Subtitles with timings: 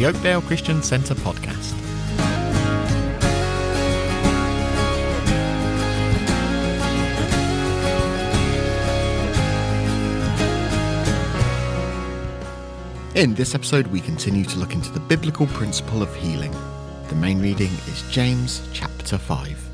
[0.00, 1.74] the Oakdale Christian Centre podcast.
[13.14, 16.52] In this episode, we continue to look into the biblical principle of healing.
[17.10, 19.69] The main reading is James chapter 5.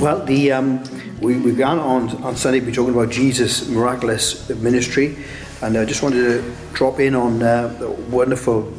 [0.00, 0.82] Well, the um,
[1.20, 5.18] we, we began on, on Sunday, we're talking about Jesus' miraculous ministry,
[5.60, 8.72] and I just wanted to drop in on uh, the wonderful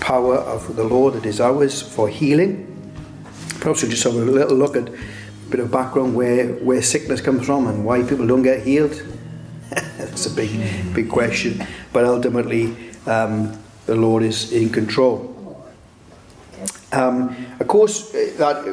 [0.00, 2.66] power of the Lord that is ours for healing.
[3.60, 7.20] Perhaps we'll just have a little look at a bit of background where, where sickness
[7.20, 8.94] comes from and why people don't get healed.
[9.68, 15.29] That's a big, big question, but ultimately, um, the Lord is in control.
[16.92, 18.64] Um, of course, uh, that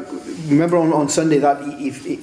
[0.49, 1.61] remember on, on Sunday that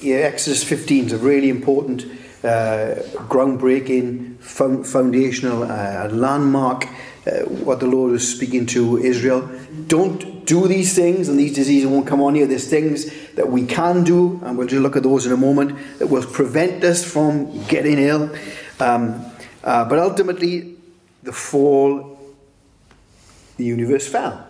[0.03, 2.03] Exodus 15 is a really important,
[2.43, 2.95] uh,
[3.29, 6.87] groundbreaking, foundational, uh, landmark.
[7.25, 9.49] Uh, what the Lord is speaking to Israel.
[9.87, 12.45] Don't do these things, and these diseases won't come on you.
[12.45, 15.75] There's things that we can do, and we'll just look at those in a moment,
[15.97, 18.29] that will prevent us from getting ill.
[18.79, 19.25] Um,
[19.63, 20.75] uh, but ultimately,
[21.23, 22.19] the fall,
[23.57, 24.44] the universe fell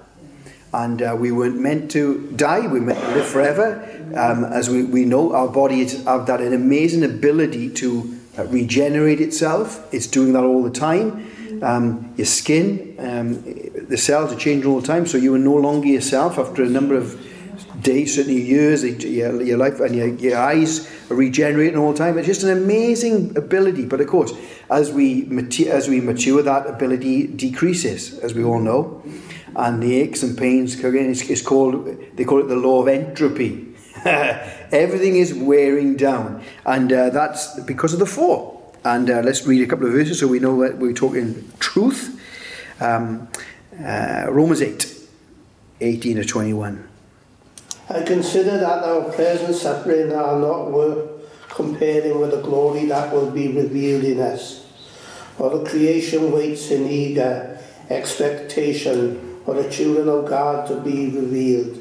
[0.83, 3.81] and uh, we weren't meant to die, we meant to live forever.
[4.15, 9.21] Um, as we, we know, our body has that an amazing ability to uh, regenerate
[9.21, 9.87] itself.
[9.93, 11.31] It's doing that all the time.
[11.63, 13.41] Um, your skin, um,
[13.87, 16.69] the cells are changing all the time, so you are no longer yourself after a
[16.69, 17.21] number of
[17.81, 22.17] days, certainly years, your, your life and your, your eyes are regenerating all the time.
[22.17, 23.85] It's just an amazing ability.
[23.85, 24.33] But of course,
[24.69, 25.23] as we,
[25.67, 29.01] as we mature, that ability decreases, as we all know
[29.55, 32.87] and the aches and pains again it's, it's called they call it the law of
[32.87, 33.73] entropy.
[34.05, 36.43] Everything is wearing down.
[36.65, 40.19] And uh, that's because of the fall and uh, let's read a couple of verses
[40.19, 42.21] so we know that we're talking truth.
[42.79, 43.29] Um,
[43.81, 44.93] uh, romans 8
[45.81, 46.87] 18 to 21
[47.89, 51.15] i consider that our present suffering are not worth
[51.55, 54.65] comparing with the glory that will be revealed in us.
[55.37, 57.57] For the creation waits in eager
[57.89, 61.77] expectation for the children of God to be revealed.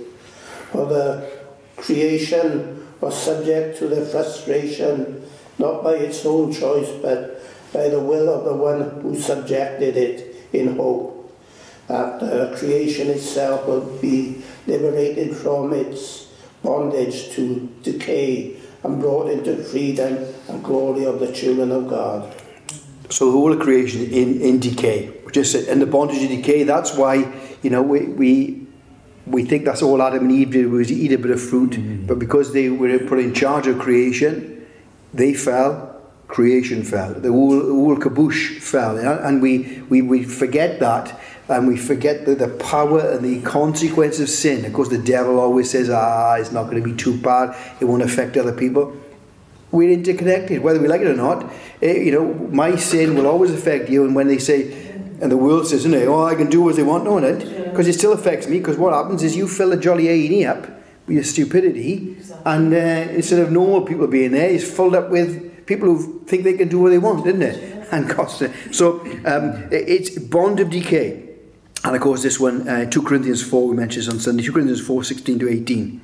[0.70, 1.30] For the
[1.76, 5.26] creation was subject to the frustration,
[5.58, 7.42] not by its own choice, but
[7.72, 11.14] by the will of the one who subjected it in hope
[11.86, 16.28] that the creation itself will be liberated from its
[16.62, 22.34] bondage to decay and brought into freedom and glory of the children of God.
[23.10, 26.62] So the whole creation in, in decay, just in the bondage of decay.
[26.62, 27.22] That's why
[27.64, 28.66] you know, we, we,
[29.26, 32.06] we think that's all Adam and Eve did was eat a bit of fruit, mm-hmm.
[32.06, 34.66] but because they were put in charge of creation,
[35.14, 37.14] they fell, creation fell.
[37.14, 38.98] The whole, the whole caboose fell.
[38.98, 44.20] And we, we, we forget that, and we forget the, the power and the consequence
[44.20, 44.66] of sin.
[44.66, 47.86] Of course, the devil always says, ah, it's not going to be too bad, it
[47.86, 48.94] won't affect other people.
[49.70, 51.50] We're interconnected, whether we like it or not.
[51.80, 54.83] It, eh, you know, my sin will always affect you, and when they say,
[55.24, 57.70] and the world says, isn't it, oh, I can do as they want, no, it,
[57.70, 60.66] because it still affects me, because what happens is you fill a jolly A&E up
[61.06, 65.64] with your stupidity, and uh, instead of normal people being there, it's filled up with
[65.64, 67.70] people who think they can do what they want, isn't it?
[67.92, 68.50] And cost it.
[68.72, 71.28] So um, it's bond of decay.
[71.84, 74.80] And of course, this one, uh, 2 Corinthians 4, we mentioned on Sunday, 2 Corinthians
[74.80, 76.00] 4, 16 to 18.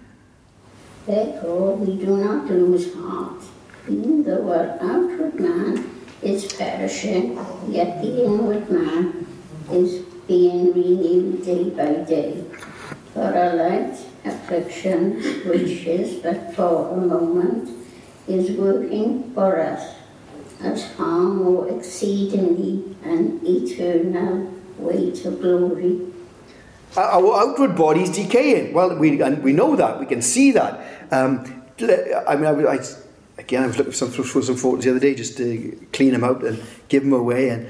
[1.06, 3.42] Therefore, we do not lose heart,
[3.88, 7.38] even though our outward man is perishing,
[7.68, 9.26] yet the inward man
[9.70, 12.44] is being renewed day by day.
[13.14, 17.70] For a light affliction, which is but for a moment,
[18.28, 19.96] is working for us
[20.62, 26.06] as far more exceedingly an eternal weight of glory.
[26.96, 28.74] Our outward body is decaying.
[28.74, 29.98] Well, we, and we know that.
[29.98, 30.80] We can see that.
[31.10, 31.62] Um,
[32.26, 32.78] I mean, I, I
[33.40, 36.12] again, I was looking for some, for some photos the other day just to clean
[36.12, 37.48] them out and give them away.
[37.48, 37.68] And,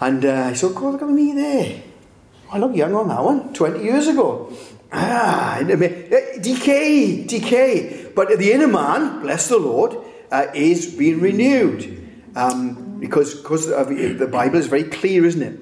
[0.00, 1.82] and uh, I said, God, look at me there.
[2.52, 4.52] I look young on that one, 20 years ago.
[4.92, 8.12] Ah, decay, decay.
[8.14, 9.96] But the inner man, bless the Lord,
[10.30, 12.02] uh, is being renewed.
[12.36, 15.58] Um, because because the Bible is very clear, isn't it?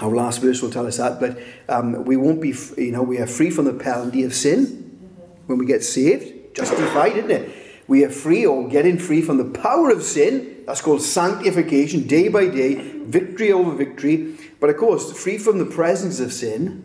[0.00, 1.20] Our last verse will tell us that.
[1.20, 1.38] But
[1.68, 5.08] um, we won't be, you know, we are free from the penalty of sin
[5.46, 7.59] when we get saved, justified, isn't it?
[7.90, 10.62] We are free or getting free from the power of sin.
[10.64, 14.36] That's called sanctification, day by day, victory over victory.
[14.60, 16.84] But of course, free from the presence of sin,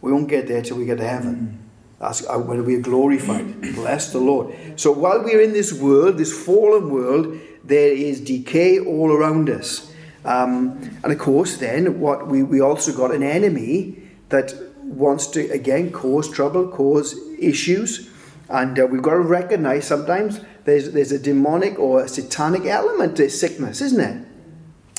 [0.00, 1.60] we won't get there till we get to heaven.
[2.00, 3.60] That's when we are glorified.
[3.76, 4.52] Bless the Lord.
[4.74, 9.94] So while we're in this world, this fallen world, there is decay all around us.
[10.24, 14.52] Um, and of course, then what we, we also got an enemy that
[14.82, 18.10] wants to again cause trouble, cause issues,
[18.50, 23.16] and uh, we've got to recognize sometimes there's there's a demonic or a satanic element
[23.16, 24.26] to sickness, isn't it?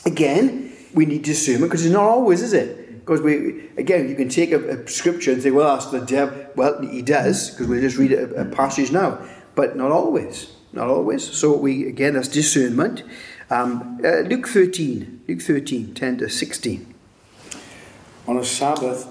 [0.06, 3.00] Again, we need discernment because it's not always, is it?
[3.00, 6.46] Because we again, you can take a, a, scripture and say, "Well, that's the devil."
[6.56, 9.20] Well, he does because we'll just read a, a passage now,
[9.56, 11.24] but not always, not always.
[11.24, 13.04] So we again, that's discernment.
[13.50, 16.94] Um, uh, Luke 13, Luke 13, 10 to 16.
[18.26, 19.11] On a Sabbath,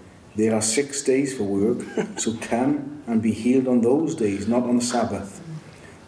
[0.33, 1.85] There are six days for work,
[2.17, 5.41] so come and be healed on those days, not on the Sabbath.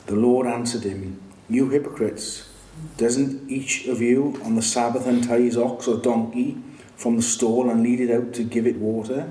[0.06, 2.50] The Lord answered him, You hypocrites,
[2.96, 6.58] doesn't each of you on the Sabbath untie his ox or donkey
[6.96, 9.30] from the stall and lead it out to give it water?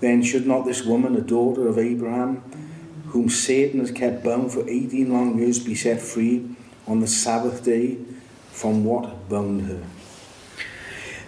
[0.00, 2.42] Then should not this woman, a daughter of Abraham,
[3.08, 6.48] whom Satan has kept bound for 18 long years, be set free
[6.86, 7.98] on the Sabbath day
[8.50, 9.82] from what bound her.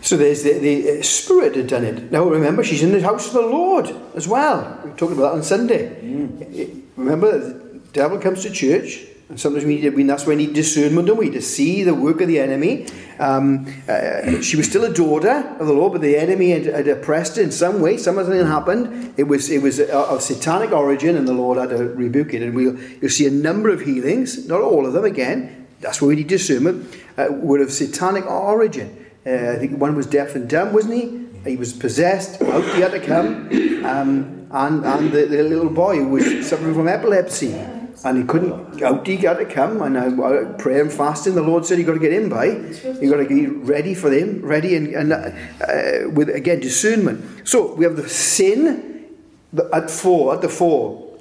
[0.02, 2.10] So there's the, the uh, Spirit had done it.
[2.10, 4.80] Now remember, she's in the house of the Lord as well.
[4.84, 6.00] We talked about that on Sunday.
[6.02, 6.82] Mm.
[6.96, 11.06] Remember, the devil comes to church, and sometimes we need, that's when we need discernment,
[11.06, 11.30] don't we?
[11.30, 12.86] To see the work of the enemy.
[13.20, 16.88] Um, uh, she was still a daughter of the Lord, but the enemy had, had
[16.88, 17.96] oppressed her in some way.
[17.96, 19.14] Something had happened.
[19.16, 22.42] It was it was of satanic origin, and the Lord had to rebuke it.
[22.42, 25.04] And we'll you'll see a number of healings, not all of them.
[25.04, 29.01] Again, that's where we need discernment uh, were of satanic origin.
[29.24, 31.50] Uh, I think one was deaf and dumb, wasn't he?
[31.50, 33.48] He was possessed, out he had to come,
[33.84, 39.06] um, and, and the, the, little boy was suffering from epilepsy, and he couldn't, out
[39.06, 41.98] he had to come, and uh, prayer and fasting, the Lord said you got to
[41.98, 46.28] get in by, you got to be ready for them, ready, and, and uh, with,
[46.28, 47.46] again, discernment.
[47.46, 49.06] So, we have the sin
[49.72, 51.18] at four, at the four,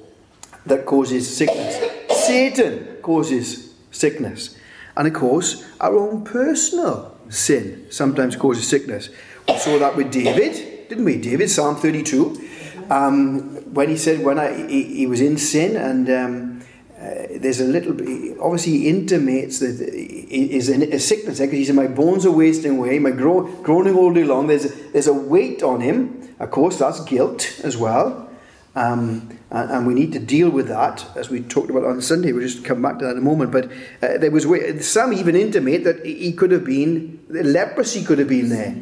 [0.66, 1.78] that causes sickness.
[2.26, 4.56] Satan causes sickness.
[4.96, 9.08] And of course, our own personal sin sometimes causes sickness.
[9.48, 11.16] We saw that with David, didn't we?
[11.16, 12.48] David, Psalm 32,
[12.90, 16.60] um, when he said, when I, he, he was in sin, and um,
[17.02, 17.92] uh, there's a little,
[18.40, 22.78] obviously, he intimates that is a sickness there because he said, My bones are wasting
[22.78, 24.46] away, my gro- groaning all day long.
[24.46, 26.34] There's a, there's a weight on him.
[26.38, 28.30] Of course, that's guilt as well.
[28.74, 32.32] Um, and, we need to deal with that, as we talked about on Sunday.
[32.32, 33.52] We'll just come back to that in a moment.
[33.52, 33.66] But
[34.02, 34.46] uh, there was
[34.86, 38.76] some even intimate that he could have been leprosy could have been there.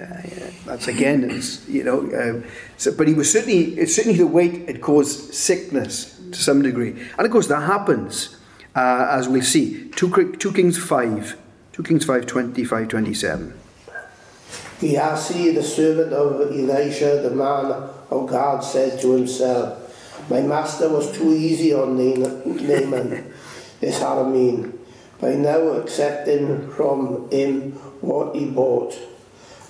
[0.00, 0.22] Uh,
[0.64, 2.10] that's again, you know.
[2.10, 2.46] Uh,
[2.76, 7.26] so, but he was certainly certainly the weight it caused sickness to some degree, and
[7.26, 8.36] of course that happens
[8.74, 9.88] uh, as we'll see.
[9.90, 11.36] Two, two Kings five,
[11.72, 13.58] two Kings five twenty five twenty seven.
[14.80, 17.66] Gehazi, the servant of Elisha, the man
[18.10, 19.81] of God, said to himself,
[20.32, 23.34] My master was too easy on Naaman,
[23.80, 24.72] this Aramean,
[25.20, 28.98] by now accepting from him what he bought.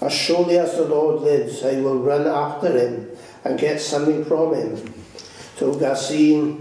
[0.01, 3.09] As surely as the Lord lives, I will run after him
[3.43, 4.95] and get something from him.
[5.57, 6.57] So Gehazi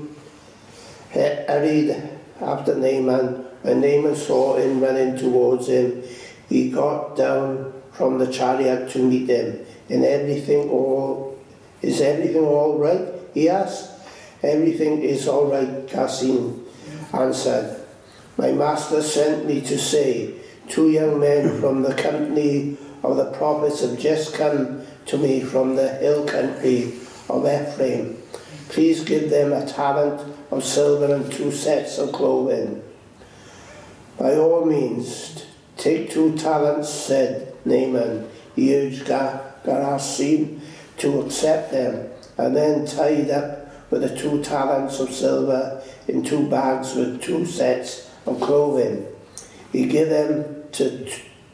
[1.12, 1.96] hurried
[2.42, 3.46] after Naaman.
[3.62, 6.02] When Naaman saw him running towards him,
[6.50, 9.64] he got down from the chariot to meet him.
[9.90, 11.38] And everything all
[11.84, 13.08] is everything all right?
[13.36, 13.90] He asked.
[14.44, 16.54] Everything is all right, Gehazi
[17.14, 17.86] answered.
[18.38, 20.34] My master sent me to say,
[20.68, 25.76] two young men from the company of the prophets have just come to me from
[25.76, 26.94] the hill country
[27.30, 28.18] of Ephraim.
[28.70, 32.82] Please give them a talent of silver and two sets of clothing.
[34.18, 35.46] By all means,
[35.78, 40.60] take two talents, said Naaman, he urged Gehazi
[40.98, 43.61] to accept them, and then tied up
[43.92, 49.06] with the two talents of silver in two bags with two sets of clothing.
[49.72, 51.12] He gave them to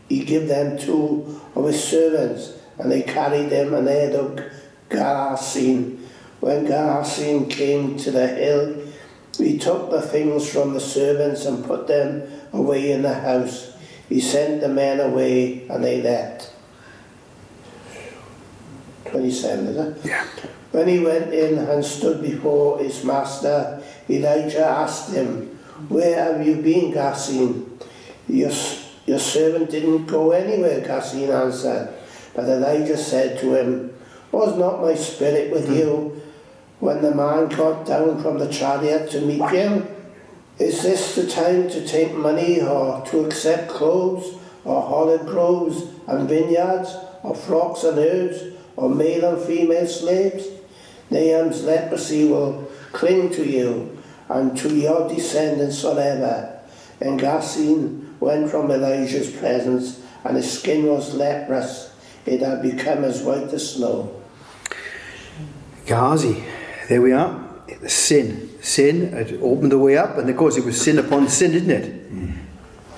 [0.08, 4.40] he gave them two of his servants, and they carried them ahead of
[4.88, 5.98] Gehazi.
[6.40, 8.84] When Gehazi came to the hill,
[9.38, 13.76] he took the things from the servants and put them away in the house.
[14.08, 16.54] He sent the men away and they left.
[19.06, 20.06] 27, is it?
[20.06, 20.26] Yeah.
[20.72, 25.48] When he went in and stood before his master, Elijah asked him,
[25.88, 27.64] Where have you been, Gehazi?
[28.28, 28.52] Your,
[29.06, 31.94] your servant didn't go anywhere, Gehazi answered.
[32.36, 33.94] But Elijah said to him,
[34.32, 36.22] Was not my spirit with you
[36.80, 39.88] when the man got down from the chariot to meet you?
[40.60, 46.28] Is this the time to take money or to accept clothes or olive groves and
[46.28, 50.48] vineyards or flocks and herds or male and female slaves?
[51.10, 53.98] Naaman's leprosy will cling to you
[54.30, 56.60] and to your descendants forever.
[57.02, 57.76] And Gehazi
[58.20, 61.94] went from Elijah's presence, and his skin was leprous.
[62.26, 64.22] It had become as white as snow.
[65.86, 66.44] Gehazi,
[66.90, 67.44] there we are.
[67.88, 68.50] Sin.
[68.62, 71.72] Sin had opened the way up, and of course it was sin upon sin, didn't
[71.72, 72.14] it?
[72.14, 72.38] Mm.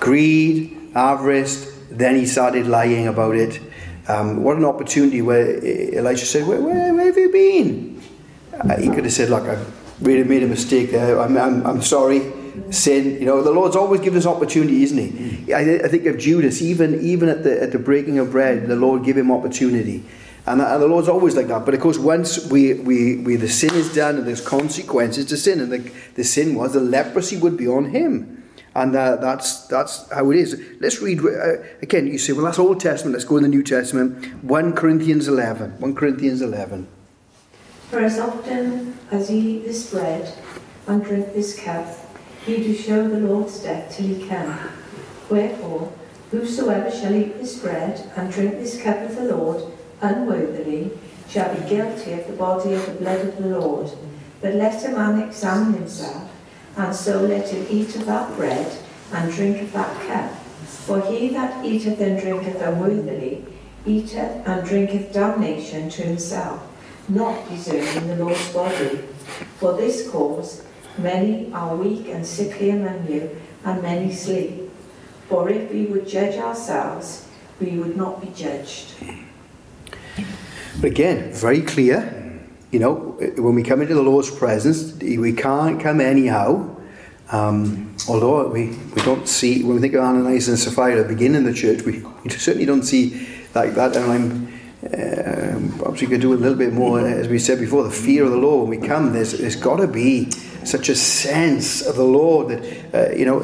[0.00, 3.60] Greed, avarice, then he started lying about it.
[4.10, 8.02] Um, what an opportunity where Elijah said, Where, where, where have you been?
[8.52, 9.62] Uh, he could have said, Look, I
[10.00, 11.20] really made a mistake there.
[11.20, 12.32] I'm, I'm, I'm sorry.
[12.70, 15.54] Sin, you know, the Lord's always given us opportunity, isn't He?
[15.54, 18.74] I, I think of Judas, even even at the at the breaking of bread, the
[18.74, 20.04] Lord gave him opportunity.
[20.46, 21.64] And, and the Lord's always like that.
[21.64, 25.36] But of course, once we, we, we the sin is done and there's consequences to
[25.36, 28.39] sin, and the, the sin was the leprosy would be on him.
[28.74, 30.60] And uh, that's that's how it is.
[30.80, 32.06] Let's read uh, again.
[32.06, 33.14] You say, well, that's Old Testament.
[33.14, 34.44] Let's go in the New Testament.
[34.44, 35.80] 1 Corinthians 11.
[35.80, 36.86] 1 Corinthians 11.
[37.90, 40.32] For as often as ye eat this bread
[40.86, 41.86] and drink this cup,
[42.46, 44.56] ye do show the Lord's death till he come.
[45.28, 45.92] Wherefore,
[46.30, 50.92] whosoever shall eat this bread and drink this cup of the Lord unworthily
[51.28, 53.90] shall be guilty of the body of the blood of the Lord.
[54.40, 56.29] But let a man examine himself,
[56.76, 58.78] and so let him eat of that bread
[59.12, 60.32] and drink of that cup.
[60.86, 63.44] For he that eateth and drinketh unworthily
[63.86, 66.60] eateth and drinketh damnation to himself,
[67.08, 68.96] not discerning the Lord's body.
[69.58, 70.64] For this cause
[70.98, 74.70] many are weak and sickly among you, and many sleep.
[75.28, 77.28] For if we would judge ourselves,
[77.60, 78.94] we would not be judged.
[80.82, 82.19] Again, very clear.
[82.70, 82.94] You know,
[83.36, 86.76] when we come into the Lord's presence, we can't come anyhow.
[87.32, 91.52] Um, although we, we don't see, when we think of Ananias and Sapphira beginning the
[91.52, 93.96] church, we, we certainly don't see like that.
[93.96, 94.22] And I'm,
[94.82, 98.24] um, perhaps we could do a little bit more, as we said before, the fear
[98.24, 98.68] of the Lord.
[98.68, 100.30] When we come, there's, there's got to be
[100.64, 103.42] such a sense of the Lord that, uh, you know,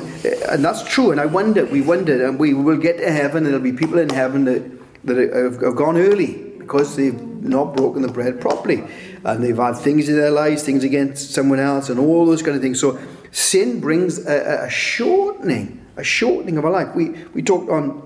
[0.49, 1.11] and that's true.
[1.11, 3.99] And I wonder, we wonder, and we will get to heaven, and there'll be people
[3.99, 4.62] in heaven that,
[5.04, 8.82] that have, have gone early because they've not broken the bread properly
[9.25, 12.56] and they've had things in their lives, things against someone else, and all those kind
[12.56, 12.80] of things.
[12.80, 12.99] So
[13.30, 16.94] sin brings a, a shortening, a shortening of our life.
[16.94, 18.02] We we talked on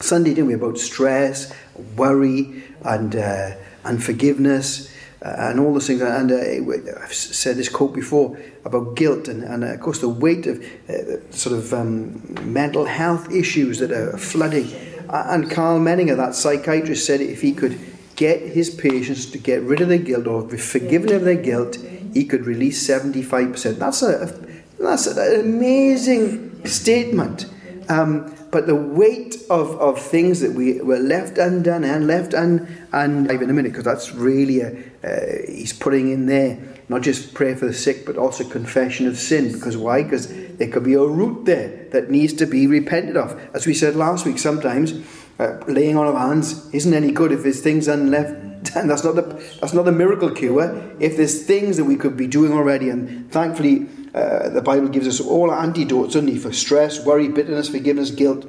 [0.00, 1.52] Sunday, didn't we, about stress,
[1.94, 3.50] worry, and uh,
[3.84, 4.90] unforgiveness.
[5.22, 9.42] Uh, and all those things, and uh, I've said this quote before about guilt, and,
[9.44, 13.92] and uh, of course the weight of uh, sort of um, mental health issues that
[13.92, 14.70] are flooding.
[15.12, 17.78] And Karl Menninger, that psychiatrist, said if he could
[18.14, 21.78] get his patients to get rid of their guilt or be forgiven of their guilt,
[22.14, 23.78] he could release 75%.
[23.78, 24.48] That's, a,
[24.78, 27.46] that's an amazing statement.
[27.88, 32.86] Um, but the weight of, of things that we were left undone and left un,
[32.92, 34.70] and in a minute, because that's really a,
[35.04, 36.58] uh, he's putting in there
[36.90, 39.52] not just prayer for the sick, but also confession of sin.
[39.52, 40.02] Because why?
[40.02, 40.26] Because
[40.56, 43.40] there could be a root there that needs to be repented of.
[43.54, 44.94] As we said last week, sometimes
[45.38, 48.48] uh, laying on of hands isn't any good if there's things unleft.
[48.76, 49.22] And that's not the
[49.60, 50.92] that's not the miracle cure.
[51.00, 55.06] If there's things that we could be doing already, and thankfully uh, the Bible gives
[55.06, 58.48] us all antidotes only for stress, worry, bitterness, forgiveness, guilt.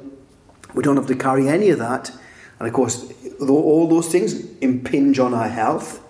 [0.74, 2.10] We don't have to carry any of that.
[2.58, 6.00] And of course, all those things impinge on our health.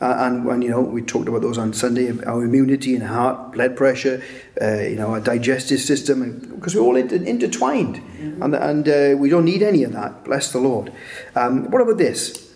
[0.00, 3.52] Uh, and when you know we talked about those on Sunday, our immunity and heart,
[3.52, 4.22] blood pressure,
[4.60, 8.42] uh, you know, our digestive system, because we're all inter- intertwined, mm-hmm.
[8.42, 10.24] and and uh, we don't need any of that.
[10.24, 10.92] Bless the Lord.
[11.36, 12.52] Um, what about this?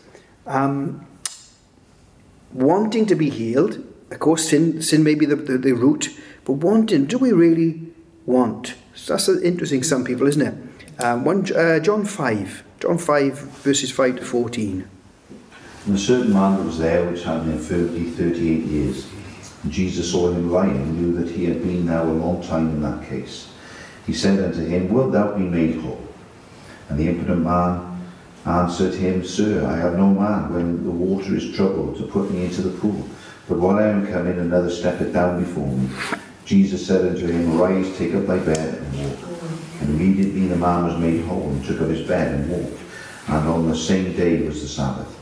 [0.47, 1.07] Um,
[2.52, 6.11] wanting to be healed, of course, sin sin may be the, the, the root,
[6.45, 7.83] but wanting, do we really
[8.27, 8.75] want?
[8.95, 9.83] So that's interesting.
[9.83, 11.03] Some people, isn't it?
[11.03, 14.88] Um, one, uh, John five, John five, verses five to fourteen.
[15.87, 19.07] And a certain man was there which had an infirmity 38 years.
[19.62, 22.69] And Jesus saw him lying and knew that he had been now a long time
[22.69, 23.50] in that case.
[24.07, 26.07] He said unto him, Wilt thou be made whole?
[26.91, 28.03] And the impotent man
[28.45, 32.45] answered him, Sir, I have no man when the water is troubled to put me
[32.45, 33.09] into the pool.
[33.49, 35.88] But while I am coming, another steppeth down before me.
[36.45, 39.19] Jesus said unto him, Arise, take up thy bed and walk.
[39.81, 42.78] And immediately the man was made whole and took up his bed and walked.
[43.28, 45.14] And on the same day was the Sabbath.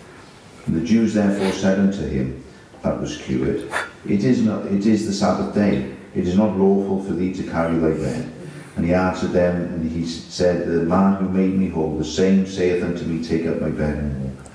[0.66, 2.42] And the Jews therefore said unto him,
[2.86, 3.68] that was cured.
[4.06, 4.66] It is not.
[4.66, 5.94] It is the Sabbath day.
[6.14, 8.32] It is not lawful for thee to carry thy bed.
[8.76, 12.46] And he answered them, and he said, The man who made me whole, the same
[12.46, 14.46] saith unto me, Take up my bed and walk.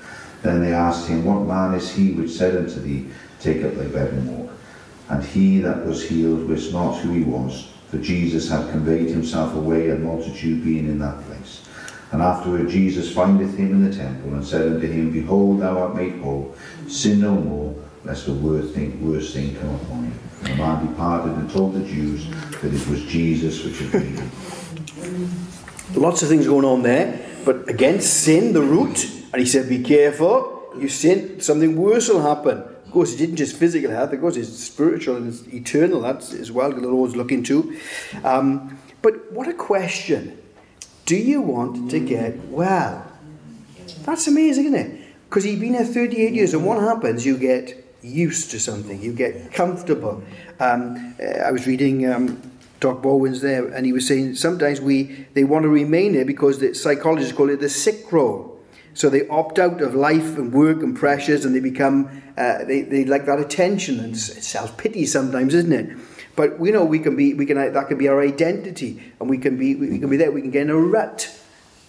[0.42, 3.08] Then they asked him, What man is he which said unto thee,
[3.42, 4.52] Take up thy bed and walk?
[5.08, 9.54] And he that was healed wist not who he was, for Jesus had conveyed himself
[9.54, 11.66] away, a multitude being in that place.
[12.12, 15.96] And afterward Jesus findeth him in the temple, and said unto him, Behold, thou art
[15.96, 16.54] made whole,
[16.86, 20.12] sin no more, lest the worst thing, worst thing come upon you.
[20.44, 22.28] And the man departed and told the Jews
[22.60, 24.30] that it was Jesus which had him.
[25.94, 29.82] Lots of things going on there, but again, sin, the root, and he said, Be
[29.82, 32.62] careful, you sin, something worse will happen.
[32.92, 36.34] Of course, it didn't just physical health, of course, it's spiritual and it's eternal, that's
[36.34, 37.74] as well, the Lord's looking to.
[38.22, 40.36] Um, but what a question.
[41.06, 43.10] Do you want to get well?
[44.02, 45.06] That's amazing, isn't it?
[45.26, 47.24] Because you've been here 38 years, and what happens?
[47.24, 50.22] You get used to something, you get comfortable.
[50.60, 52.42] Um, uh, I was reading um,
[52.78, 56.58] Doc Bowen's there, and he was saying sometimes we they want to remain there because
[56.58, 58.51] the psychologists call it the sick role.
[58.94, 62.82] So they opt out of life and work and pressures, and they become uh, they,
[62.82, 65.96] they like that attention and self pity sometimes, isn't it?
[66.34, 69.38] But we know we can be we can that can be our identity, and we
[69.38, 70.30] can be we can be there.
[70.30, 71.38] We can get in a rut.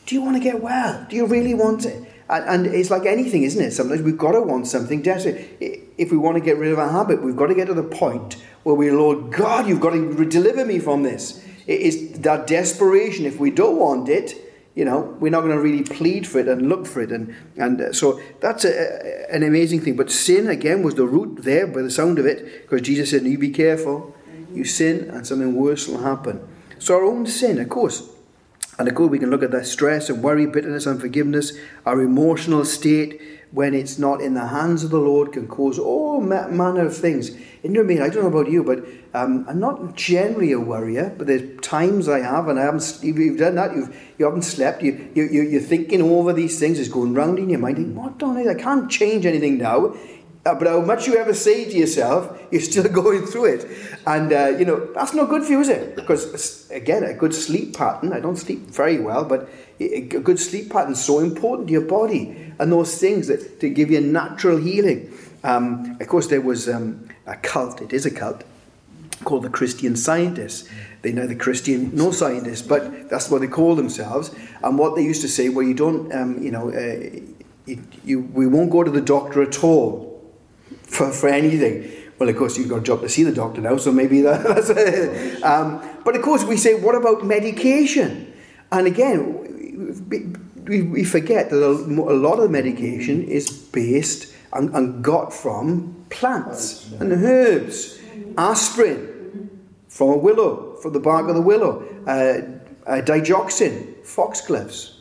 [0.06, 1.06] Do you want to get well?
[1.10, 2.04] Do you really want it?
[2.30, 3.72] And, and it's like anything, isn't it?
[3.72, 5.58] Sometimes we've got to want something desperate.
[5.98, 7.84] If we want to get rid of a habit, we've got to get to the
[7.84, 11.46] point where we, Lord God, you've got to deliver me from this.
[11.68, 13.26] It is that desperation.
[13.26, 14.36] If we don't want it,
[14.76, 17.12] you know, we're not going to really plead for it and look for it.
[17.12, 19.96] And, and uh, so that's a, an amazing thing.
[19.96, 23.24] But sin, again, was the root there by the sound of it, because Jesus said,
[23.24, 24.16] You be careful.
[24.52, 26.48] You sin, and something worse will happen.
[26.80, 28.10] So, our own sin, of course,
[28.78, 31.54] and of course, we can look at that stress and worry, bitterness, unforgiveness,
[31.86, 36.20] our emotional state when it's not in the hands of the Lord can cause all
[36.20, 37.30] manner of things.
[37.30, 38.84] And you know, i mean I don't know about you, but
[39.14, 43.38] um, I'm not generally a worrier, but there's times I have, and I haven't, you've
[43.38, 47.14] done that, you've, you haven't slept, you, you, you're thinking over these things, it's going
[47.14, 49.96] round in your mind, what don't I, I can't change anything now.
[50.46, 53.68] Uh, but how much you ever say to yourself, you're still going through it.
[54.08, 55.96] And, uh, you know, that's not good for you, is it?
[55.96, 59.48] Because, again, a good sleep pattern, I don't sleep very well, but
[59.80, 63.70] a good sleep pattern is so important to your body and those things that to
[63.70, 65.14] give you natural healing.
[65.44, 68.44] Um, of course, there was um, a cult, it is a cult,
[69.16, 70.70] called the Christian Scientists.
[71.02, 74.34] They're neither Christian nor scientists, but that's what they call themselves.
[74.64, 77.74] And what they used to say, well, you don't, um, you know, uh,
[78.04, 80.24] you, we won't go to the doctor at all
[80.84, 81.92] for, for anything.
[82.20, 84.44] Well, of course, you've got a job to see the doctor now, so maybe that,
[84.48, 85.44] that's it.
[85.44, 88.34] Um, but of course, we say, what about medication?
[88.72, 90.00] And again,
[90.66, 96.92] we, we forget that a lot of medication is based and, and got from plants
[96.94, 98.00] and herbs.
[98.38, 99.50] Aspirin
[99.88, 101.86] from a willow, from the bark of the willow.
[102.08, 105.00] Uh, uh, digoxin, foxgloves.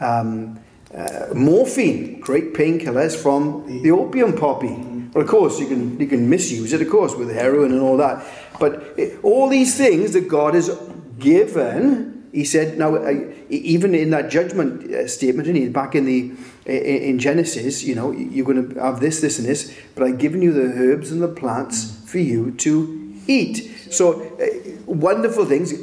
[0.00, 0.58] Um,
[0.94, 4.74] uh, morphine, great painkillers from the opium poppy.
[5.12, 7.96] Well, of course, you can, you can misuse it, of course, with heroin and all
[7.98, 8.24] that.
[8.58, 10.70] But it, all these things that God has
[11.18, 16.32] given, he said, now, uh, even in that judgment uh, statement, and back in the
[16.66, 20.42] in Genesis, you know, you're going to have this, this, and this, but I've given
[20.42, 23.90] you the herbs and the plants for you to eat.
[23.90, 24.46] So, uh,
[24.86, 25.74] wonderful things.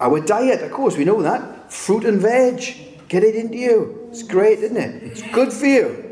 [0.00, 1.72] Our diet, of course, we know that.
[1.72, 4.08] Fruit and veg, get it into you.
[4.10, 5.02] It's great, isn't it?
[5.02, 6.04] It's good for you.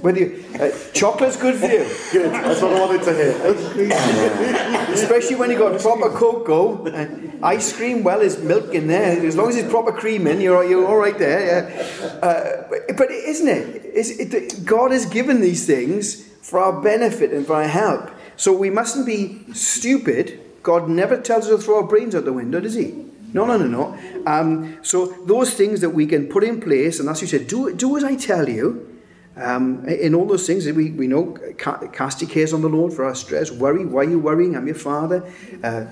[0.00, 1.84] Whether you, uh, chocolate's good for you.
[2.12, 2.32] Good.
[2.32, 4.92] That's what I wanted to hear.
[4.92, 6.86] Especially when you got proper cocoa.
[6.86, 9.24] And ice cream, well, there's milk in there.
[9.24, 11.68] As long as it's proper cream in, you're, you're all right there.
[11.68, 12.06] Yeah.
[12.06, 13.82] Uh, but, but isn't it?
[13.94, 14.64] it?
[14.64, 18.10] God has given these things for our benefit and for our help.
[18.42, 20.40] So we mustn't be stupid.
[20.64, 22.86] God never tells us to throw our brains out the window, does he?
[23.32, 23.96] No, no, no, no.
[24.26, 27.72] Um, so those things that we can put in place, and as you said, do,
[27.72, 29.00] do as I tell you.
[29.36, 33.04] Um, in all those things, we, we know cast your cares on the Lord for
[33.04, 33.52] our stress.
[33.52, 34.56] Worry, why are you worrying?
[34.56, 35.24] I'm your Father.
[35.62, 35.84] Uh,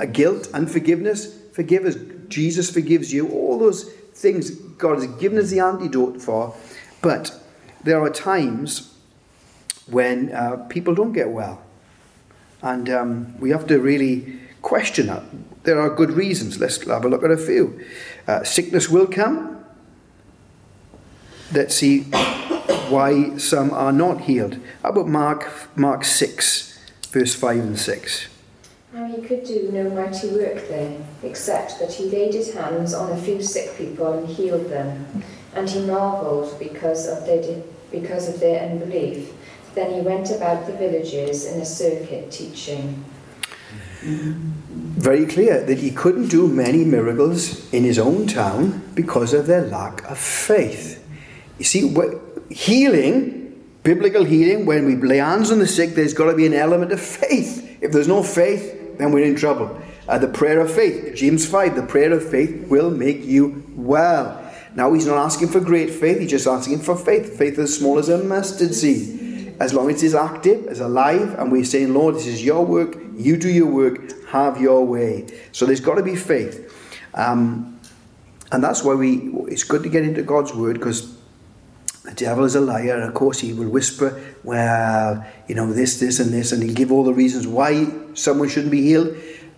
[0.00, 1.96] a guilt, unforgiveness, forgive us.
[2.28, 3.28] Jesus forgives you.
[3.28, 6.56] All those things God has given us the antidote for.
[7.02, 7.38] But
[7.84, 8.96] there are times
[9.90, 11.66] when uh, people don't get well.
[12.62, 15.22] And um, we have to really question that.
[15.62, 16.58] There are good reasons.
[16.58, 17.84] Let's have a look at a few.
[18.26, 19.64] Uh, sickness will come.
[21.52, 22.02] Let's see
[22.90, 24.58] why some are not healed.
[24.82, 26.78] How about Mark, Mark 6,
[27.10, 28.28] verse 5 and 6?
[28.92, 33.12] Now he could do no mighty work there, except that he laid his hands on
[33.12, 35.22] a few sick people and healed them.
[35.54, 39.32] And he marvelled because of their, because of their unbelief.
[39.74, 43.04] Then he went about the villages in a circuit teaching.
[44.02, 49.62] Very clear that he couldn't do many miracles in his own town because of their
[49.62, 51.04] lack of faith.
[51.58, 51.94] You see,
[52.50, 56.54] healing, biblical healing, when we lay hands on the sick, there's got to be an
[56.54, 57.78] element of faith.
[57.80, 59.80] If there's no faith, then we're in trouble.
[60.08, 64.44] Uh, the prayer of faith, James 5, the prayer of faith will make you well.
[64.74, 67.36] Now, he's not asking for great faith, he's just asking for faith.
[67.36, 69.27] Faith as small as a mustard seed.
[69.60, 72.96] As long as it's active, as alive, and we're saying, Lord, this is your work,
[73.16, 75.26] you do your work, have your way.
[75.52, 76.72] So there's got to be faith.
[77.14, 77.80] Um,
[78.52, 81.18] and that's why we it's good to get into God's word because
[82.04, 86.00] the devil is a liar, and of course he will whisper, well, you know, this,
[86.00, 89.14] this, and this, and he'll give all the reasons why someone shouldn't be healed.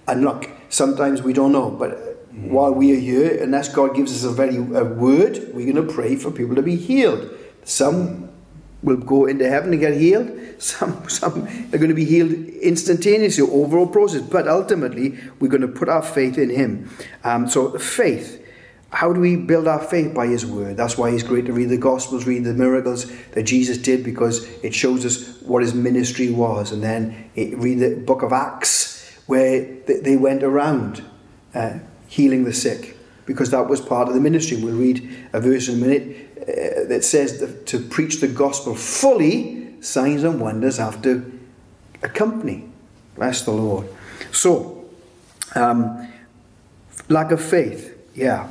[0.09, 4.25] And look, sometimes we don't know, but while we are here, unless God gives us
[4.25, 7.31] a very a word, we're going to pray for people to be healed.
[7.65, 8.30] Some
[8.83, 10.31] will go into heaven and get healed.
[10.61, 14.21] Some, some are going to be healed instantaneously, overall process.
[14.21, 16.90] But ultimately, we're going to put our faith in Him.
[17.25, 18.45] Um, so faith.
[18.90, 20.77] How do we build our faith by His Word?
[20.77, 24.45] That's why it's great to read the Gospels, read the miracles that Jesus did, because
[24.62, 26.73] it shows us what His ministry was.
[26.73, 31.03] And then it, read the book of Acts, where they went around
[31.55, 32.99] uh, healing the sick,
[33.31, 34.57] because that was part of the ministry.
[34.57, 38.75] We'll read a verse in a minute uh, that says that to preach the gospel
[38.75, 41.38] fully, signs and wonders have to
[42.03, 42.64] accompany.
[43.14, 43.87] Bless the Lord.
[44.33, 44.85] So,
[45.55, 46.09] um,
[47.09, 48.49] lack of faith, yeah.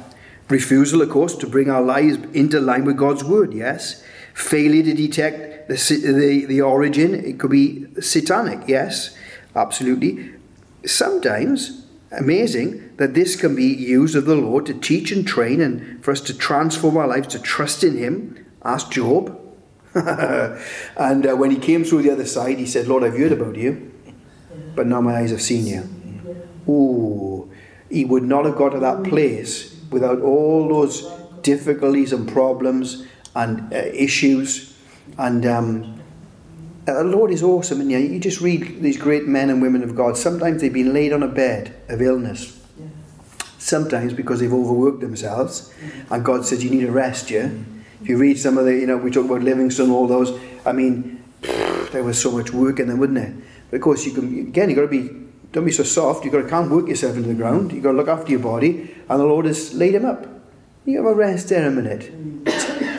[0.48, 4.02] Refusal, of course, to bring our lives into line with God's word, yes.
[4.34, 9.14] Failure to detect the, the, the origin, it could be satanic, yes,
[9.58, 10.32] absolutely.
[10.86, 11.79] Sometimes
[12.12, 16.12] amazing that this can be used of the Lord to teach and train and for
[16.12, 18.46] us to transform our lives to trust in Him.
[18.64, 19.40] Ask Job.
[19.94, 23.56] and uh, when he came through the other side, he said, Lord, I've heard about
[23.56, 23.92] you,
[24.76, 26.72] but now my eyes have seen you.
[26.72, 27.52] Ooh,
[27.90, 33.74] he would not have got to that place without all those difficulties and problems and
[33.74, 34.78] uh, issues.
[35.18, 35.99] And um,
[36.86, 39.96] the Lord is awesome, and yeah, you just read these great men and women of
[39.96, 40.18] God.
[40.18, 42.56] Sometimes they've been laid on a bed of illness.
[43.58, 45.74] Sometimes because they've overworked themselves,
[46.10, 47.30] and God says you need a rest.
[47.30, 47.50] Yeah.
[48.02, 50.32] If you read some of the, you know, we talk about Livingstone, all those.
[50.66, 53.36] I mean, there was so much work in them, wouldn't there?
[53.70, 55.10] But of course, you can again, you got to be
[55.52, 56.26] don't be so soft.
[56.26, 57.72] You got to can't work yourself into the ground.
[57.72, 60.28] You got to look after your body, and the Lord has laid him up.
[60.86, 62.12] You have a rest there a minute.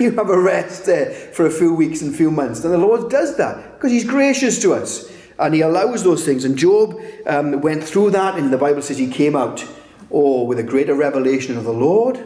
[0.04, 2.64] you have a rest there for a few weeks and few months.
[2.64, 6.44] And the Lord does that because He's gracious to us and He allows those things.
[6.44, 9.66] And Job um, went through that, and the Bible says he came out,
[10.10, 12.24] oh, with a greater revelation of the Lord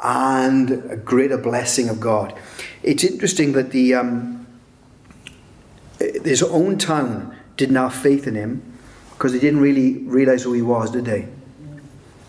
[0.00, 2.34] and a greater blessing of God.
[2.82, 4.46] It's interesting that the um,
[5.98, 8.62] his own town didn't have faith in him
[9.10, 11.28] because they didn't really realize who he was, did they?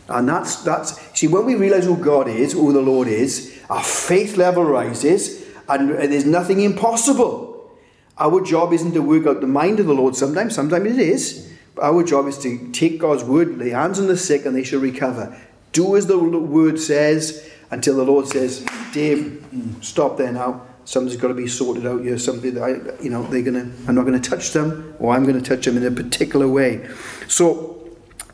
[0.08, 3.84] And that's, that's, see, when we realize who God is, who the Lord is, our
[3.84, 7.72] faith level rises, and there's nothing impossible.
[8.18, 11.52] Our job isn't to work out the mind of the Lord sometimes, sometimes it is.
[11.74, 14.64] But our job is to take God's word, lay hands on the sick, and they
[14.64, 15.38] shall recover.
[15.74, 20.62] Do as the word says until the Lord says, Dave, mm, stop there now.
[20.86, 22.18] Something's got to be sorted out here.
[22.18, 23.72] Something that I, you know, they're gonna.
[23.88, 26.48] I'm not going to touch them, or I'm going to touch them in a particular
[26.48, 26.88] way.
[27.28, 27.75] So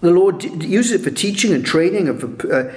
[0.02, 2.74] the Lord uses it for teaching and training, and for, uh,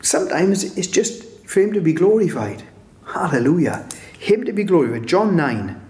[0.00, 2.62] sometimes it's just for Him to be glorified.
[3.04, 3.88] Hallelujah.
[4.18, 5.08] Him to be glorified.
[5.08, 5.80] John 9.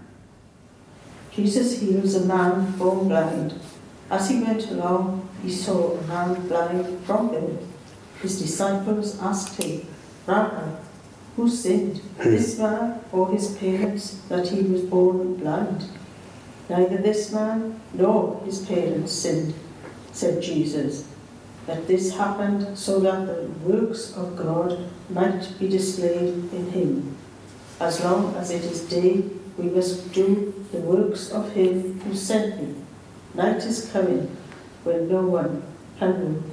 [1.31, 3.61] Jesus heals a man born blind.
[4.11, 7.67] As he went along, he saw a man blind from birth.
[8.21, 9.87] His disciples asked him,
[10.27, 10.77] Rabbi,
[11.37, 12.31] who sinned, hmm.
[12.31, 15.85] this man or his parents, that he was born blind?
[16.69, 19.55] Neither this man nor his parents sinned
[20.13, 21.09] said Jesus,
[21.67, 27.17] that this happened so that the works of God might be displayed in him.
[27.81, 29.25] As long as it is day,
[29.59, 32.75] we must do the works of him who sent me.
[33.35, 34.37] Night is coming
[34.85, 35.63] when no one
[35.99, 36.45] can work.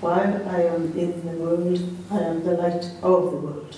[0.00, 1.78] While I am in the world,
[2.10, 3.76] I am the light of the world.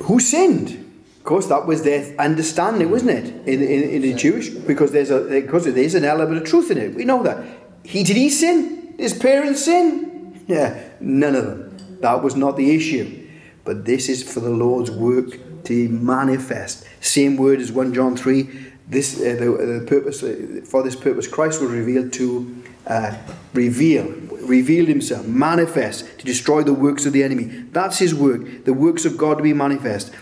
[0.00, 0.80] Who sinned?
[1.18, 4.50] Of course, that was their understanding, wasn't it, in, in, in the Jewish?
[4.50, 6.94] Because there's a because there's an element of truth in it.
[6.94, 8.94] We know that he did he sin?
[8.98, 10.42] His parents sin?
[10.46, 11.98] Yeah, none of them.
[12.00, 13.28] That was not the issue.
[13.64, 16.84] But this is for the Lord's work to manifest.
[17.00, 18.42] Same word as 1 John 3.
[18.86, 23.16] This uh, the, the, purpose uh, for this purpose Christ was revealed to uh,
[23.54, 24.04] reveal,
[24.42, 27.44] revealed himself, manifest, to destroy the works of the enemy.
[27.72, 30.12] That's his work, the works of God to be manifest.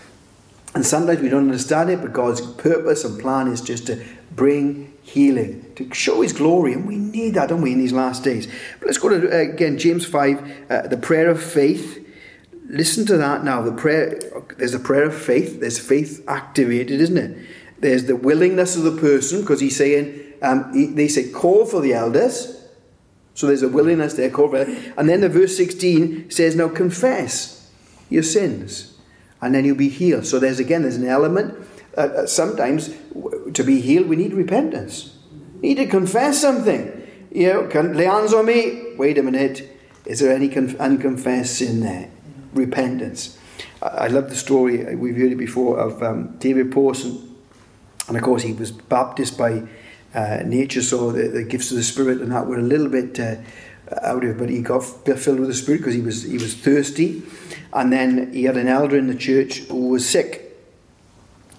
[0.73, 4.92] And sometimes we don't understand it, but God's purpose and plan is just to bring
[5.03, 6.73] healing, to show His glory.
[6.73, 8.47] And we need that, don't we, in these last days?
[8.79, 11.99] But let's go to, uh, again, James 5, uh, the prayer of faith.
[12.67, 13.61] Listen to that now.
[13.61, 14.19] The prayer,
[14.57, 15.59] there's a prayer of faith.
[15.59, 17.47] There's faith activated, isn't it?
[17.79, 21.81] There's the willingness of the person, because he's saying, um, he, they say, call for
[21.81, 22.61] the elders.
[23.35, 24.93] So there's a willingness there, call for it.
[24.97, 27.71] And then the verse 16 says, now confess
[28.09, 28.95] your sins,
[29.41, 30.25] and then you'll be healed.
[30.25, 31.57] So there's again, there's an element.
[31.95, 32.95] Uh, uh, sometimes
[33.53, 35.15] to be healed, we need repentance.
[35.61, 37.01] We need to confess something.
[37.31, 38.95] You know, can, hands on me.
[38.97, 39.69] Wait a minute.
[40.05, 42.09] Is there any conf- unconfessed sin there?
[42.53, 43.37] Repentance.
[43.81, 47.35] I, I love the story, we've heard it before, of um, David Pawson.
[48.07, 49.63] And of course, he was baptized by
[50.13, 53.19] uh, nature, so the, the, gifts of the Spirit and that were a little bit
[53.19, 53.35] uh,
[54.01, 57.23] out of but he got filled with the Spirit because he was, he was thirsty.
[57.71, 60.42] And then he had an elder in the church who was sick.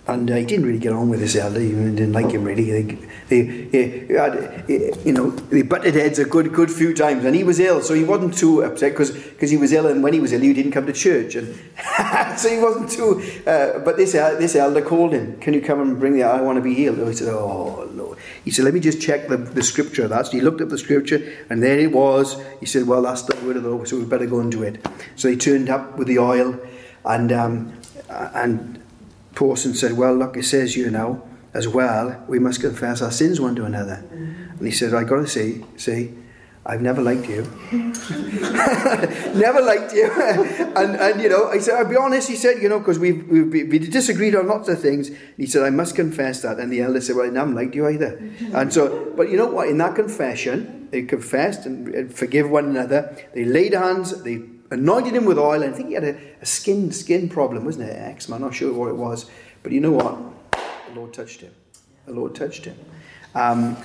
[0.07, 1.61] And uh, he didn't really get on with this elder.
[1.61, 2.65] He didn't like him really.
[2.65, 2.83] They,
[3.29, 7.25] they, they had, you know, they butted heads a good, good few times.
[7.25, 9.87] And he was ill, so he wasn't too upset because he was ill.
[9.87, 11.55] And when he was ill, he didn't come to church, and
[12.39, 13.23] so he wasn't too.
[13.47, 15.39] Uh, but this this elder called him.
[15.41, 16.23] Can you come and bring the?
[16.23, 17.01] I want to be healed.
[17.01, 18.19] Oh, he said, Oh Lord.
[18.45, 20.07] He said, Let me just check the, the scripture.
[20.07, 20.31] That's.
[20.31, 22.37] So he looked up the scripture, and there it was.
[22.61, 24.63] He said, Well, that's the word of the Lord, so we better go and do
[24.63, 24.85] it.
[25.17, 26.61] So he turned up with the oil,
[27.07, 27.73] and um,
[28.09, 28.84] and
[29.35, 33.41] Pawson said, Well, look, it says you know, as well, we must confess our sins
[33.41, 34.05] one to another.
[34.11, 36.15] And he said, I got to say, see,
[36.67, 37.43] I've never liked you.
[39.35, 40.11] never liked you.
[40.77, 43.29] and, and, you know, I said, I'll be honest, he said, you know, because we've,
[43.29, 45.11] we've, we disagreed on lots of things.
[45.37, 46.59] He said, I must confess that.
[46.59, 48.17] And the elder said, Well, I haven't liked you either.
[48.55, 49.69] and so, but you know what?
[49.69, 53.15] In that confession, they confessed and, and forgive one another.
[53.35, 55.63] They laid hands, they anointed him with oil.
[55.63, 57.95] And I think he had a, a skin skin problem, wasn't it?
[57.95, 58.37] Eczema.
[58.37, 59.31] I'm not sure what it was.
[59.63, 60.19] But you know what?
[60.89, 61.53] The Lord touched him.
[62.07, 62.79] The Lord touched him.
[63.35, 63.77] Um,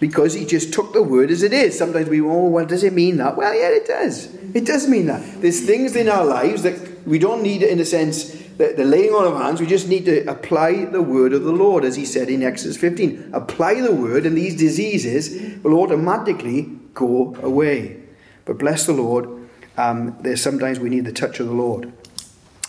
[0.00, 1.78] because he just took the word as it is.
[1.78, 3.36] Sometimes we, oh, well, does it mean that?
[3.36, 4.34] Well, yeah, it does.
[4.54, 5.40] It does mean that.
[5.40, 9.10] There's things in our lives that we don't need, in a sense, the, the laying
[9.12, 9.60] on of hands.
[9.60, 12.76] We just need to apply the word of the Lord, as he said in Exodus
[12.76, 13.30] 15.
[13.32, 18.00] Apply the word, and these diseases will automatically go away.
[18.44, 19.43] But bless the Lord,
[19.76, 21.92] um, there's sometimes we need the touch of the Lord.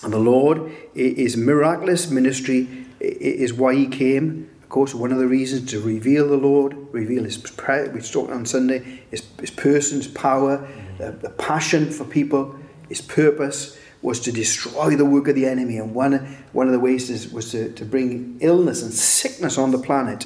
[0.03, 4.49] And the Lord is miraculous ministry is why he came.
[4.61, 8.45] Of course, one of the reasons to reveal the Lord, reveal his we talked on
[8.45, 12.55] Sunday, his, his person, his power, the, the passion for people,
[12.89, 15.77] his purpose was to destroy the work of the enemy.
[15.77, 19.71] And one, one of the ways is, was to, to bring illness and sickness on
[19.71, 20.25] the planet.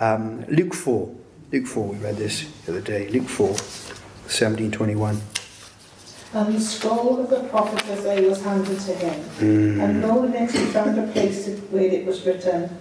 [0.00, 1.14] Um, Luke 4,
[1.52, 3.08] Luke 4, we read this the other day.
[3.08, 3.56] Luke 4,
[4.28, 5.20] 17, 21.
[6.34, 9.24] And the scroll of the prophet Isaiah was handed to him.
[9.38, 9.80] Mm.
[9.80, 12.76] And lo, in it he found a place where it was written,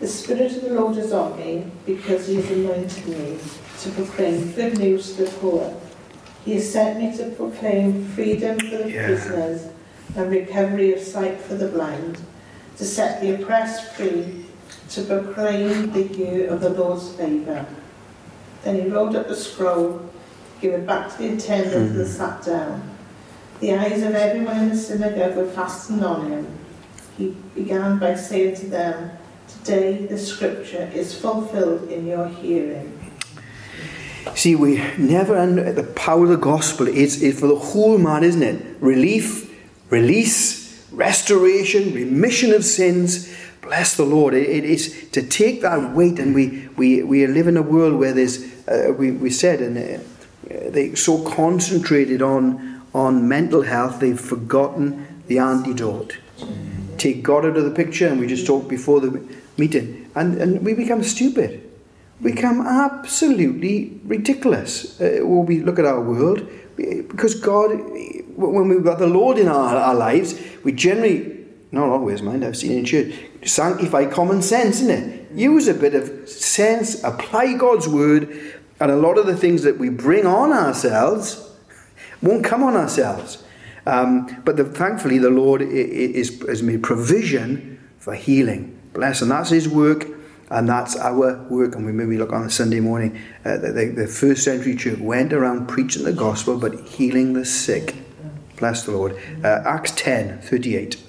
[0.00, 3.38] The Spirit of the Lord is on me, because he has anointed me
[3.80, 5.78] to proclaim good news to the poor.
[6.46, 9.06] He has sent me to proclaim freedom for the yeah.
[9.06, 9.68] prisoners
[10.16, 12.18] and recovery of sight for the blind,
[12.78, 14.46] to set the oppressed free,
[14.88, 17.66] to proclaim the year of the Lord's favour.
[18.62, 20.08] Then he rolled up the scroll
[20.60, 22.00] Give it back to the attendant mm-hmm.
[22.00, 22.96] and sat down.
[23.60, 26.58] The eyes of everyone in the synagogue were fastened on him.
[27.16, 29.10] He began by saying to them,
[29.48, 32.94] Today the scripture is fulfilled in your hearing.
[34.34, 36.86] See, we never under the power of the gospel.
[36.86, 38.76] It's, it's for the whole man, isn't it?
[38.80, 39.50] Relief,
[39.90, 43.34] release, restoration, remission of sins.
[43.62, 44.34] Bless the Lord.
[44.34, 47.98] It, it is to take that weight, and we, we, we live in a world
[47.98, 50.02] where there's, uh, we, we said, uh,
[50.48, 56.18] they so concentrated on on mental health they've forgotten the antidote.
[56.96, 59.22] Take God out of the picture, and we just talked before the
[59.56, 61.68] meeting, and, and we become stupid.
[62.20, 67.70] We become absolutely ridiculous uh, when we look at our world, because God,
[68.36, 72.56] when we've got the Lord in our, our lives, we generally, not always, mind, I've
[72.56, 75.30] seen in church, sanctify common sense, isn't it?
[75.32, 79.78] Use a bit of sense, apply God's word, and a lot of the things that
[79.78, 81.50] we bring on ourselves
[82.22, 83.42] won't come on ourselves.
[83.86, 88.78] Um, but the, thankfully, the Lord is, has made provision for healing.
[88.92, 89.22] Bless.
[89.22, 90.06] And that's His work,
[90.50, 91.14] and that's our
[91.48, 91.74] work.
[91.74, 93.18] And we maybe look on a Sunday morning.
[93.44, 97.94] Uh, the, the, first century church went around preaching the gospel, but healing the sick.
[98.56, 99.16] Bless the Lord.
[99.42, 101.02] Uh, Acts 10 38.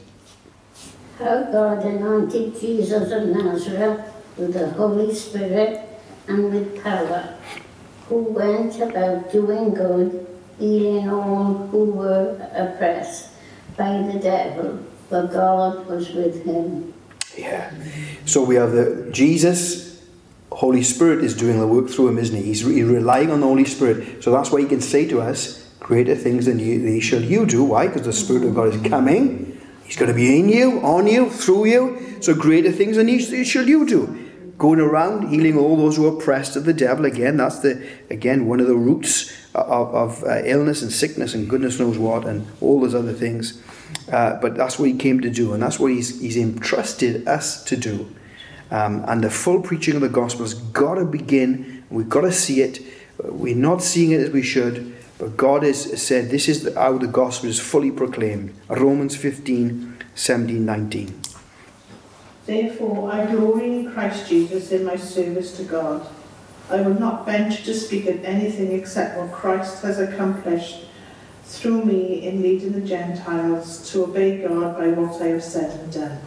[1.17, 5.88] How God anointed Jesus of Nazareth with the Holy Spirit
[6.30, 7.36] and with power,
[8.08, 10.28] who went about doing good,
[10.60, 13.30] healing all who were oppressed
[13.76, 16.94] by the devil, but God was with him.
[17.38, 17.72] Yeah.
[18.26, 20.04] So we have the Jesus,
[20.52, 22.44] Holy Spirit is doing the work through him, isn't he?
[22.44, 24.24] He's, re- relying on the Holy Spirit.
[24.24, 27.48] So that's why he can say to us, Greater things than you, these shall you
[27.48, 27.63] do.
[27.63, 27.88] Why?
[27.88, 29.60] Because the Spirit of God is coming.
[29.86, 32.18] He's going to be in you, on you, through you.
[32.22, 34.29] So greater things than these shall you do.
[34.60, 37.06] Going around healing all those who are oppressed of the devil.
[37.06, 41.50] Again, that's the again one of the roots of, of uh, illness and sickness and
[41.50, 43.63] goodness knows what and all those other things.
[44.12, 47.63] Uh, but that's what he came to do, and that's what he's, he's entrusted us
[47.63, 48.13] to do.
[48.72, 51.84] Um, and the full preaching of the gospel has got to begin.
[51.89, 52.80] We've got to see it.
[53.24, 57.08] We're not seeing it as we should, but God has said this is how the
[57.08, 58.54] gospel is fully proclaimed.
[58.67, 61.22] Romans 15, 17, 19.
[62.50, 66.04] Therefore, I glory in Christ Jesus in my service to God.
[66.72, 70.86] I will not venture to speak of anything except what Christ has accomplished
[71.44, 75.94] through me in leading the Gentiles to obey God by what I have said and
[75.94, 76.20] done.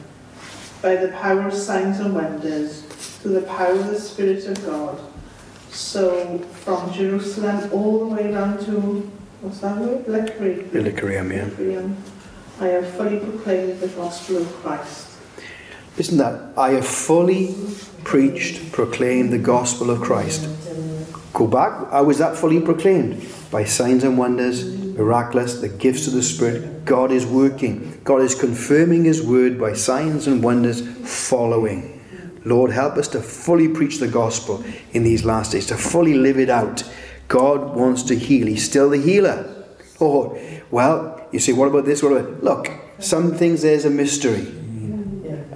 [0.81, 5.01] By the power of signs and wonders, through the power of the Spirit of God.
[5.73, 8.71] So, from Jerusalem all the way down to,
[9.41, 10.07] what's that word?
[10.07, 10.73] Leckery.
[10.73, 11.89] Illyricum, yeah.
[12.61, 15.12] I have fully proclaimed the gospel of Christ.
[15.99, 16.57] Isn't that?
[16.57, 17.55] I have fully
[18.05, 20.49] preached, proclaimed the gospel of Christ.
[21.33, 21.91] Go back.
[21.91, 23.27] How was that fully proclaimed?
[23.51, 26.85] By signs and wonders, miraculous, the gifts of the Spirit.
[26.85, 28.01] God is working.
[28.05, 32.01] God is confirming His word by signs and wonders following.
[32.45, 36.39] Lord, help us to fully preach the gospel in these last days, to fully live
[36.39, 36.83] it out.
[37.29, 38.47] God wants to heal.
[38.47, 39.65] He's still the healer.
[40.01, 40.39] Oh,
[40.71, 42.03] well, you say, what about this?
[42.03, 44.62] What about Look, some things there's a mystery.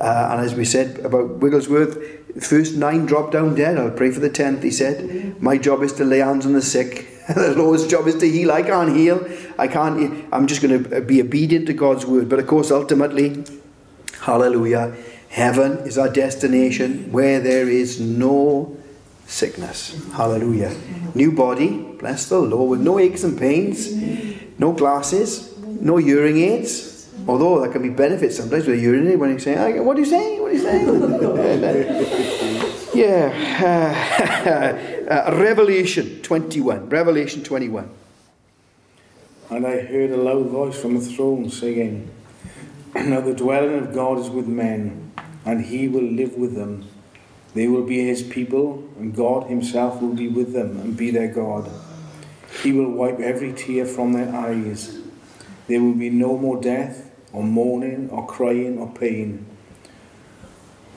[0.00, 1.98] Uh, and as we said about Wigglesworth,
[2.42, 3.78] first nine dropped down dead.
[3.78, 5.40] I'll pray for the tenth, he said.
[5.40, 7.08] My job is to lay hands on the sick.
[7.34, 8.52] the Lord's job is to heal.
[8.52, 9.26] I can't heal.
[9.58, 10.24] I can't.
[10.32, 12.28] I'm just going to be obedient to God's word.
[12.28, 13.44] But of course, ultimately,
[14.20, 14.94] hallelujah,
[15.28, 18.76] heaven is our destination where there is no
[19.26, 20.00] sickness.
[20.12, 20.76] Hallelujah.
[21.14, 23.92] New body, bless the Lord, with no aches and pains,
[24.58, 26.95] no glasses, no hearing aids.
[27.28, 30.40] Although that can be benefits sometimes with urinary when you say, "What are you saying?
[30.40, 30.86] What are you saying?"
[32.94, 36.88] yeah, uh, Revelation twenty-one.
[36.88, 37.90] Revelation twenty-one.
[39.48, 42.10] And I heard a loud voice from the throne saying,
[42.94, 45.12] Now the dwelling of God is with men,
[45.44, 46.88] and he will live with them.
[47.54, 51.28] They will be his people, and God himself will be with them and be their
[51.28, 51.70] God.
[52.62, 54.98] He will wipe every tear from their eyes.
[55.68, 57.05] There will be no more death,
[57.36, 59.46] or mourning, or crying, or pain.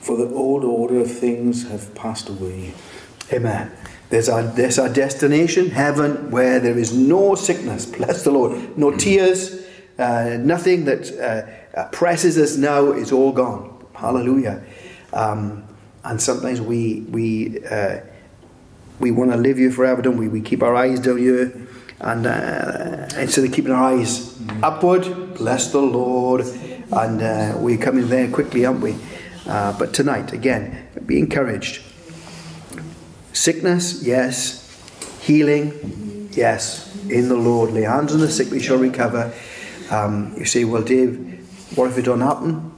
[0.00, 2.72] For the old order of things have passed away.
[3.30, 3.70] Amen.
[4.08, 7.84] There's our, there's our destination, heaven, where there is no sickness.
[7.84, 8.76] Bless the Lord.
[8.76, 9.64] No tears,
[9.98, 13.86] uh, nothing that uh, oppresses us now is all gone.
[13.92, 14.64] Hallelujah.
[15.12, 15.64] Um,
[16.04, 18.00] and sometimes we we uh,
[18.98, 20.28] we want to live here forever, don't we?
[20.28, 21.52] We keep our eyes down here,
[22.00, 26.40] and uh, instead of keeping our eyes upward, bless the Lord,
[26.92, 28.96] and uh, we're coming there quickly, aren't we?
[29.46, 31.82] Uh, but tonight, again, be encouraged.
[33.32, 34.66] Sickness, yes.
[35.20, 36.86] Healing, yes.
[37.08, 39.32] In the Lord, lay hands on the sick, we shall recover.
[39.90, 42.72] Um, you say, well, Dave, what if it don't happen?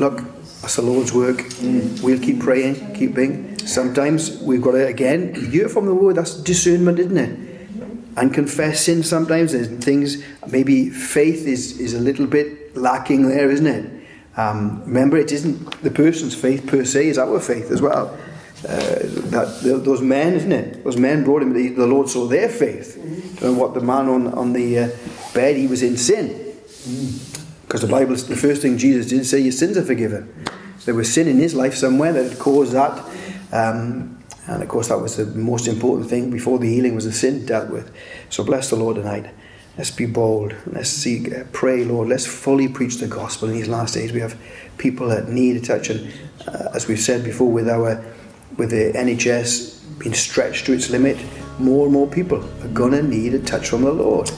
[0.00, 0.22] Look,
[0.60, 1.44] that's the Lord's work.
[2.02, 3.58] We'll keep praying, keeping.
[3.58, 7.45] Sometimes we've got to, again, hear from the word, that's discernment, isn't it?
[8.16, 9.52] And confess sin sometimes.
[9.52, 13.92] and things, maybe faith is, is a little bit lacking there, isn't it?
[14.36, 18.16] Um, remember, it isn't the person's faith per se, it's our faith as well.
[18.66, 18.98] Uh,
[19.30, 20.82] that those men, isn't it?
[20.82, 21.52] Those men brought him.
[21.52, 22.96] The, the Lord saw their faith,
[23.42, 24.88] and what the man on on the uh,
[25.34, 26.54] bed, he was in sin.
[27.66, 30.32] Because the Bible, the first thing Jesus did say, your sins are forgiven.
[30.78, 33.04] So There was sin in his life somewhere that had caused that.
[33.52, 34.15] Um,
[34.46, 37.46] and of course, that was the most important thing before the healing was the sin
[37.46, 37.90] dealt with.
[38.30, 39.32] So bless the Lord tonight.
[39.76, 40.54] Let's be bold.
[40.66, 42.08] Let's see, uh, pray, Lord.
[42.08, 44.12] Let's fully preach the gospel in these last days.
[44.12, 44.38] We have
[44.78, 46.12] people that need a touch, and
[46.46, 48.02] uh, as we've said before, with our
[48.56, 51.18] with the NHS being stretched to its limit,
[51.58, 54.30] more and more people are gonna need a touch from the Lord.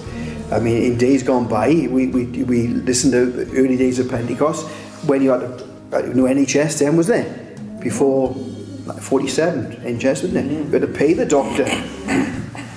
[0.51, 4.09] I mean, in days gone by, we we, we listened to the early days of
[4.09, 4.67] Pentecost
[5.07, 8.35] when you had to, you NHS then was there before
[8.89, 10.51] like 47 NHS wasn't it?
[10.51, 11.64] You had to pay the doctor.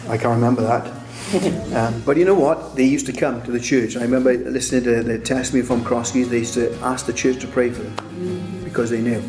[0.09, 0.97] I can't remember that.
[1.31, 2.75] Um, but you know what?
[2.75, 3.95] They used to come to the church.
[3.95, 6.27] I remember listening to the testimony from Crosskeys.
[6.29, 9.23] They used to ask the church to pray for them because they knew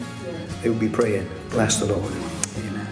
[0.63, 1.31] they would be praying.
[1.51, 2.13] Bless the Lord.
[2.59, 2.89] Amen.